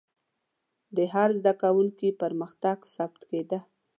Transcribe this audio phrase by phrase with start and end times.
[0.95, 3.59] د هر زده کوونکي پرمختګ ثبت کېده.